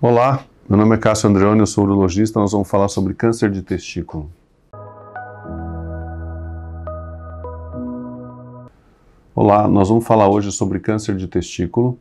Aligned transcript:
Olá, 0.00 0.44
meu 0.68 0.78
nome 0.78 0.94
é 0.94 0.98
Cássio 0.98 1.28
Andreoni, 1.28 1.58
eu 1.58 1.66
sou 1.66 1.82
urologista, 1.82 2.38
nós 2.38 2.52
vamos 2.52 2.70
falar 2.70 2.86
sobre 2.86 3.14
câncer 3.14 3.50
de 3.50 3.62
testículo. 3.62 4.30
Olá, 9.34 9.66
nós 9.66 9.88
vamos 9.88 10.06
falar 10.06 10.28
hoje 10.28 10.52
sobre 10.52 10.78
câncer 10.78 11.16
de 11.16 11.26
testículo 11.26 11.98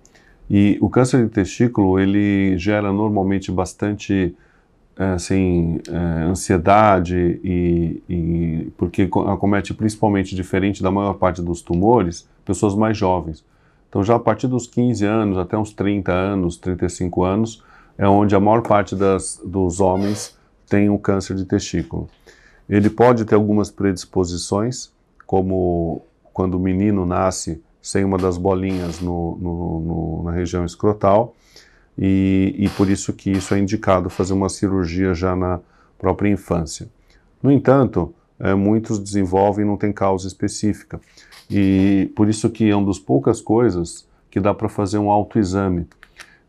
e 0.48 0.78
o 0.80 0.92
câncer 0.92 1.26
de 1.26 1.32
testículo 1.32 2.00
ele 2.00 2.56
gera 2.60 2.94
normalmente 2.94 3.52
bastante 3.52 4.36
assim, 4.96 5.80
ansiedade 6.30 7.40
e, 7.44 8.04
e 8.08 8.72
porque 8.78 9.10
acomete 9.26 9.74
principalmente 9.74 10.36
diferente 10.36 10.84
da 10.84 10.92
maior 10.92 11.16
parte 11.16 11.42
dos 11.42 11.64
tumores 11.64 12.30
pessoas 12.46 12.76
mais 12.76 12.96
jovens. 12.96 13.44
Então 13.90 14.04
já 14.04 14.18
a 14.18 14.20
partir 14.20 14.46
dos 14.46 14.68
15 14.68 15.04
anos 15.04 15.38
até 15.40 15.58
uns 15.58 15.74
30 15.74 16.12
anos, 16.12 16.58
35 16.58 17.24
anos, 17.24 17.64
é 17.98 18.08
onde 18.08 18.36
a 18.36 18.40
maior 18.40 18.62
parte 18.62 18.96
das, 18.96 19.42
dos 19.44 19.80
homens 19.80 20.38
tem 20.70 20.90
o 20.90 21.00
câncer 21.00 21.36
de 21.36 21.46
testículo. 21.46 22.10
Ele 22.70 22.90
pode 22.90 23.26
ter 23.26 23.36
algumas 23.36 23.72
predisposições, 23.72 24.92
como 25.26 26.04
quando 26.34 26.56
o 26.56 26.60
menino 26.60 27.06
nasce 27.06 27.62
sem 27.82 28.04
uma 28.04 28.18
das 28.18 28.38
bolinhas 28.38 29.00
no, 29.00 29.38
no, 29.38 29.80
no, 29.80 30.24
na 30.24 30.32
região 30.32 30.66
escrotal, 30.66 31.34
e, 31.98 32.54
e 32.58 32.70
por 32.70 32.90
isso 32.90 33.14
que 33.14 33.32
isso 33.32 33.56
é 33.56 33.60
indicado 33.60 34.10
fazer 34.10 34.34
uma 34.34 34.50
cirurgia 34.50 35.14
já 35.14 35.36
na 35.36 35.60
própria 35.98 36.30
infância. 36.30 36.90
No 37.42 37.52
entanto, 37.52 38.14
é, 38.40 38.54
muitos 38.54 39.00
desenvolvem 39.00 39.66
e 39.66 39.68
não 39.68 39.78
tem 39.78 39.92
causa 39.92 40.28
específica. 40.28 41.00
E 41.50 42.12
por 42.16 42.28
isso 42.28 42.50
que 42.50 42.70
é 42.70 42.76
uma 42.76 42.86
das 42.86 43.00
poucas 43.00 43.42
coisas 43.42 44.08
que 44.30 44.40
dá 44.40 44.54
para 44.54 44.70
fazer 44.70 44.98
um 44.98 45.10
autoexame. 45.10 45.88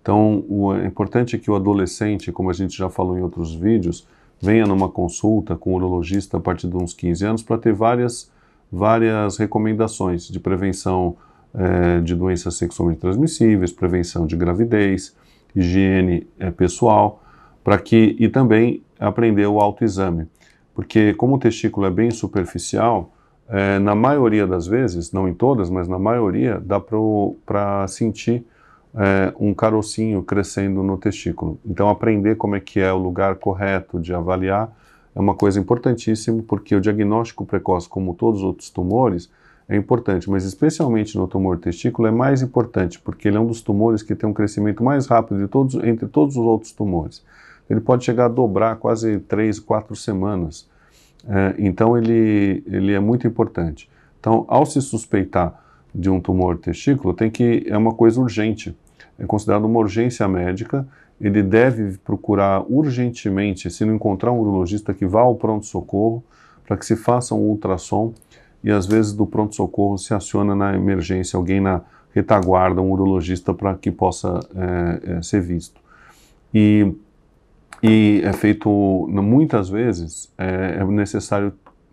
Então, 0.08 0.42
o 0.48 0.74
é 0.74 0.86
importante 0.86 1.36
que 1.36 1.50
o 1.50 1.54
adolescente, 1.54 2.32
como 2.32 2.48
a 2.48 2.54
gente 2.54 2.74
já 2.74 2.88
falou 2.88 3.18
em 3.18 3.20
outros 3.20 3.54
vídeos, 3.54 4.08
venha 4.40 4.64
numa 4.64 4.88
consulta 4.88 5.55
com 5.55 5.74
o 5.74 5.74
urologista 5.74 6.38
a 6.38 6.41
partir 6.41 6.66
de 6.66 6.78
uns 6.78 6.94
15 6.94 7.27
anos 7.27 7.42
para 7.42 7.58
ter 7.58 7.74
várias, 7.74 8.33
várias 8.72 9.36
recomendações 9.36 10.27
de 10.27 10.41
prevenção 10.41 11.14
é, 11.52 12.00
de 12.00 12.14
doenças 12.14 12.55
sexualmente 12.55 13.00
transmissíveis, 13.00 13.70
prevenção 13.70 14.27
de 14.27 14.34
gravidez, 14.34 15.14
higiene 15.55 16.27
é, 16.38 16.50
pessoal, 16.50 17.22
para 17.62 17.77
que 17.77 18.16
e 18.18 18.30
também 18.30 18.83
aprender 18.98 19.46
o 19.46 19.61
autoexame, 19.61 20.27
porque 20.74 21.12
como 21.12 21.34
o 21.34 21.38
testículo 21.38 21.86
é 21.86 21.90
bem 21.90 22.11
superficial, 22.11 23.12
é, 23.46 23.78
na 23.78 23.94
maioria 23.94 24.46
das 24.46 24.66
vezes, 24.66 25.12
não 25.12 25.28
em 25.28 25.34
todas, 25.34 25.68
mas 25.68 25.86
na 25.86 25.98
maioria, 25.98 26.58
dá 26.64 26.80
para 26.80 27.86
sentir 27.88 28.46
é, 28.94 29.33
um 29.39 29.55
carocinho 29.55 30.22
crescendo 30.22 30.83
no 30.83 30.97
testículo. 30.97 31.58
Então, 31.64 31.89
aprender 31.89 32.36
como 32.36 32.56
é 32.56 32.61
que 32.61 32.81
é 32.81 32.92
o 32.92 32.98
lugar 32.98 33.36
correto 33.36 34.00
de 34.00 34.14
avaliar 34.14 34.72
é 35.14 35.20
uma 35.20 35.34
coisa 35.34 35.58
importantíssima, 35.58 36.42
porque 36.47 36.75
o 36.75 36.80
diagnóstico 36.80 37.45
precoce, 37.45 37.89
como 37.89 38.14
todos 38.14 38.41
os 38.41 38.47
outros 38.47 38.70
tumores, 38.70 39.28
é 39.69 39.77
importante, 39.77 40.30
mas 40.30 40.45
especialmente 40.45 41.19
no 41.19 41.28
tumor 41.28 41.58
testículo 41.58 42.08
é 42.08 42.11
mais 42.11 42.41
importante, 42.41 42.98
porque 42.98 43.28
ele 43.28 43.36
é 43.36 43.41
um 43.41 43.47
dos 43.47 43.61
tumores 43.61 44.03
que 44.03 44.14
tem 44.14 44.28
um 44.28 44.33
crescimento 44.33 44.83
mais 44.83 45.06
rápido 45.06 45.41
de 45.41 45.48
todos, 45.48 45.75
entre 45.84 46.06
todos 46.06 46.36
os 46.36 46.45
outros 46.45 46.73
tumores. 46.73 47.23
Ele 47.69 47.80
pode 47.80 48.05
chegar 48.05 48.27
a 48.27 48.28
dobrar 48.28 48.77
quase 48.77 49.19
três, 49.19 49.61
quatro 49.61 49.95
semanas. 49.95 50.67
É, 51.28 51.55
então, 51.58 51.98
ele, 51.98 52.62
ele 52.67 52.95
é 52.95 53.00
muito 53.00 53.27
importante. 53.27 53.91
Então, 54.19 54.47
ao 54.48 54.64
se 54.64 54.80
suspeitar 54.80 55.67
de 55.98 56.08
um 56.08 56.20
tumor 56.20 56.56
testículo 56.58 57.12
tem 57.12 57.28
que 57.28 57.64
é 57.66 57.77
uma 57.77 57.92
coisa 57.92 58.20
urgente, 58.20 58.74
é 59.18 59.27
considerado 59.27 59.64
uma 59.64 59.80
urgência 59.80 60.28
médica. 60.28 60.86
Ele 61.20 61.42
deve 61.42 61.98
procurar 61.98 62.64
urgentemente, 62.68 63.68
se 63.68 63.84
não 63.84 63.96
encontrar 63.96 64.30
um 64.30 64.38
urologista, 64.38 64.94
que 64.94 65.05
vá 65.05 65.22
ao 65.22 65.34
pronto-socorro 65.34 66.22
para 66.64 66.77
que 66.77 66.86
se 66.86 66.94
faça 66.94 67.34
um 67.34 67.40
ultrassom 67.40 68.14
e 68.62 68.70
às 68.70 68.86
vezes 68.86 69.12
do 69.12 69.27
pronto-socorro 69.27 69.98
se 69.98 70.14
aciona 70.14 70.55
na 70.55 70.77
emergência 70.77 71.36
alguém 71.36 71.61
na 71.61 71.80
retaguarda, 72.14 72.80
um 72.80 72.92
urologista 72.92 73.52
para 73.52 73.74
que 73.74 73.90
possa 73.90 74.39
é, 74.55 75.18
é, 75.18 75.23
ser 75.23 75.40
visto. 75.40 75.80
E, 76.55 76.94
e 77.83 78.23
é 78.24 78.33
feito, 78.33 78.70
muitas 79.11 79.68
vezes, 79.68 80.33
é, 80.39 80.78
é 80.80 80.84
necessário 80.84 81.52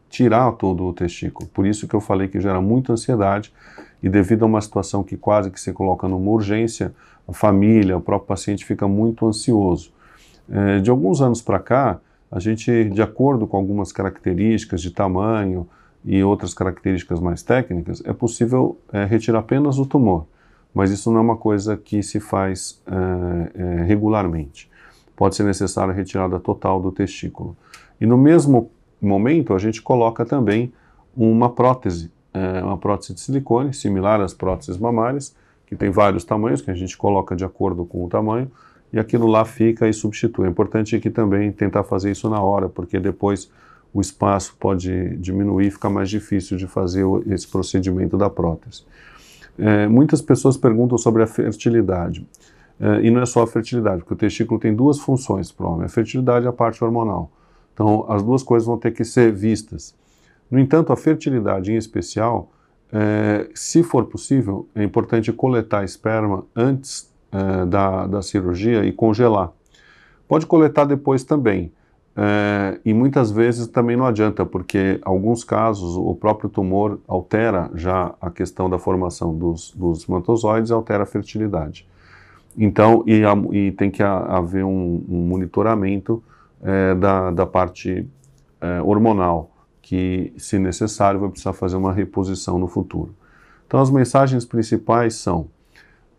tirar 0.09 0.51
todo 0.53 0.85
o 0.85 0.93
testículo. 0.93 1.49
Por 1.49 1.65
isso 1.65 1.87
que 1.87 1.95
eu 1.95 2.01
falei 2.01 2.27
que 2.27 2.39
gera 2.39 2.61
muita 2.61 2.93
ansiedade 2.93 3.51
e 4.05 4.09
devido 4.09 4.43
a 4.43 4.45
uma 4.45 4.61
situação 4.61 5.03
que 5.03 5.17
quase 5.17 5.49
que 5.49 5.59
se 5.59 5.73
coloca 5.73 6.07
numa 6.07 6.29
urgência, 6.29 6.93
a 7.27 7.33
família, 7.33 7.97
o 7.97 8.01
próprio 8.01 8.27
paciente 8.27 8.63
fica 8.63 8.87
muito 8.87 9.25
ansioso. 9.25 9.91
É, 10.47 10.79
de 10.79 10.91
alguns 10.91 11.23
anos 11.23 11.41
para 11.41 11.57
cá, 11.57 11.99
a 12.31 12.39
gente, 12.39 12.83
de 12.91 13.01
acordo 13.01 13.47
com 13.47 13.57
algumas 13.57 13.91
características 13.91 14.79
de 14.79 14.91
tamanho 14.91 15.67
e 16.05 16.23
outras 16.23 16.53
características 16.53 17.19
mais 17.19 17.41
técnicas, 17.41 18.03
é 18.05 18.13
possível 18.13 18.77
é, 18.93 19.05
retirar 19.05 19.39
apenas 19.39 19.79
o 19.79 19.87
tumor, 19.87 20.27
mas 20.71 20.91
isso 20.91 21.09
não 21.09 21.17
é 21.17 21.21
uma 21.21 21.37
coisa 21.37 21.75
que 21.75 22.03
se 22.03 22.19
faz 22.19 22.79
é, 22.85 23.79
é 23.79 23.83
regularmente. 23.85 24.69
Pode 25.15 25.35
ser 25.35 25.45
necessária 25.45 25.91
a 25.91 25.95
retirada 25.95 26.39
total 26.39 26.79
do 26.79 26.91
testículo. 26.91 27.57
E 27.99 28.05
no 28.05 28.19
mesmo 28.19 28.69
momento, 29.01 29.55
a 29.55 29.57
gente 29.57 29.81
coloca 29.81 30.23
também 30.23 30.71
uma 31.17 31.49
prótese, 31.49 32.11
é, 32.35 32.61
uma 32.61 32.77
prótese 32.77 33.13
de 33.13 33.21
silicone, 33.21 33.73
similar 33.73 34.19
às 34.19 34.33
próteses 34.33 34.77
mamárias, 34.77 35.33
que 35.65 35.75
tem 35.75 35.89
vários 35.89 36.25
tamanhos, 36.25 36.61
que 36.61 36.69
a 36.69 36.75
gente 36.75 36.97
coloca 36.97 37.35
de 37.35 37.45
acordo 37.45 37.85
com 37.85 38.03
o 38.03 38.09
tamanho, 38.09 38.51
e 38.91 38.99
aquilo 38.99 39.25
lá 39.25 39.45
fica 39.45 39.87
e 39.87 39.93
substitui. 39.93 40.45
É 40.45 40.49
importante 40.49 40.95
aqui 40.95 41.09
também 41.09 41.51
tentar 41.51 41.83
fazer 41.83 42.11
isso 42.11 42.29
na 42.29 42.41
hora, 42.41 42.67
porque 42.67 42.99
depois 42.99 43.49
o 43.93 44.01
espaço 44.01 44.55
pode 44.59 45.15
diminuir, 45.17 45.71
fica 45.71 45.89
mais 45.89 46.09
difícil 46.09 46.57
de 46.57 46.67
fazer 46.67 47.05
esse 47.27 47.47
procedimento 47.47 48.17
da 48.17 48.29
prótese. 48.29 48.83
É, 49.57 49.87
muitas 49.87 50.21
pessoas 50.21 50.57
perguntam 50.57 50.97
sobre 50.97 51.23
a 51.23 51.27
fertilidade. 51.27 52.27
É, 52.77 53.01
e 53.03 53.09
não 53.09 53.21
é 53.21 53.25
só 53.25 53.41
a 53.43 53.47
fertilidade, 53.47 53.99
porque 53.99 54.13
o 54.13 54.17
testículo 54.17 54.59
tem 54.59 54.75
duas 54.75 54.99
funções 54.99 55.49
para 55.51 55.65
o 55.65 55.71
homem: 55.71 55.85
a 55.85 55.89
fertilidade 55.89 56.45
e 56.45 56.49
a 56.49 56.51
parte 56.51 56.83
hormonal. 56.83 57.31
Então, 57.73 58.05
as 58.09 58.21
duas 58.21 58.43
coisas 58.43 58.67
vão 58.67 58.77
ter 58.77 58.91
que 58.91 59.05
ser 59.05 59.31
vistas. 59.31 59.95
No 60.49 60.59
entanto, 60.59 60.93
a 60.93 60.97
fertilidade 60.97 61.71
em 61.71 61.75
especial, 61.75 62.51
é, 62.91 63.49
se 63.53 63.83
for 63.83 64.05
possível, 64.05 64.67
é 64.75 64.83
importante 64.83 65.31
coletar 65.31 65.83
esperma 65.83 66.45
antes 66.55 67.11
é, 67.31 67.65
da, 67.65 68.07
da 68.07 68.21
cirurgia 68.21 68.85
e 68.85 68.91
congelar. 68.91 69.51
Pode 70.27 70.45
coletar 70.45 70.85
depois 70.85 71.23
também, 71.23 71.71
é, 72.17 72.79
e 72.85 72.93
muitas 72.93 73.29
vezes 73.29 73.67
também 73.67 73.97
não 73.97 74.05
adianta, 74.05 74.45
porque 74.45 74.99
alguns 75.03 75.43
casos 75.43 75.97
o 75.97 76.15
próprio 76.15 76.49
tumor 76.49 76.99
altera 77.07 77.69
já 77.75 78.13
a 78.21 78.31
questão 78.31 78.69
da 78.69 78.79
formação 78.79 79.37
dos, 79.37 79.71
dos 79.71 79.99
espermatozoides 79.99 80.69
e 80.69 80.73
altera 80.73 81.03
a 81.03 81.05
fertilidade. 81.05 81.85
Então, 82.57 83.03
e, 83.05 83.21
e 83.51 83.71
tem 83.73 83.91
que 83.91 84.01
haver 84.01 84.63
um, 84.63 85.03
um 85.09 85.27
monitoramento 85.27 86.23
é, 86.63 86.95
da, 86.95 87.31
da 87.31 87.45
parte 87.45 88.07
é, 88.61 88.81
hormonal, 88.81 89.51
que, 89.85 90.33
se 90.35 90.57
necessário, 90.57 91.19
vai 91.19 91.29
precisar 91.29 91.53
fazer 91.53 91.75
uma 91.75 91.93
reposição 91.93 92.57
no 92.57 92.67
futuro. 92.67 93.15
Então, 93.67 93.79
as 93.79 93.91
mensagens 93.91 94.43
principais 94.43 95.13
são 95.13 95.47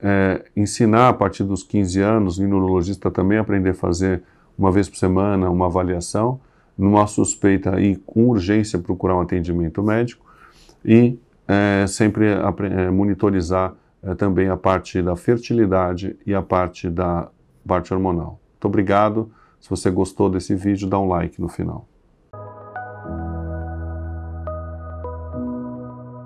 é, 0.00 0.44
ensinar 0.56 1.08
a 1.08 1.12
partir 1.12 1.42
dos 1.42 1.64
15 1.64 2.00
anos, 2.00 2.38
o 2.38 2.42
neurologista 2.42 3.10
também 3.10 3.38
aprender 3.38 3.70
a 3.70 3.74
fazer 3.74 4.22
uma 4.56 4.70
vez 4.70 4.88
por 4.88 4.96
semana 4.96 5.50
uma 5.50 5.66
avaliação, 5.66 6.40
numa 6.78 7.08
suspeita 7.08 7.80
e 7.80 7.96
com 7.96 8.28
urgência 8.28 8.78
procurar 8.78 9.16
um 9.16 9.20
atendimento 9.20 9.82
médico 9.82 10.24
e 10.84 11.18
é, 11.48 11.86
sempre 11.88 12.26
é, 12.26 12.88
monitorizar 12.88 13.74
é, 14.00 14.14
também 14.14 14.48
a 14.48 14.56
parte 14.56 15.02
da 15.02 15.16
fertilidade 15.16 16.16
e 16.24 16.32
a 16.32 16.42
parte 16.42 16.88
da 16.88 17.28
parte 17.66 17.92
hormonal. 17.92 18.38
Muito 18.52 18.66
obrigado. 18.66 19.28
Se 19.58 19.68
você 19.68 19.90
gostou 19.90 20.30
desse 20.30 20.54
vídeo, 20.54 20.88
dá 20.88 21.00
um 21.00 21.08
like 21.08 21.40
no 21.40 21.48
final. 21.48 21.88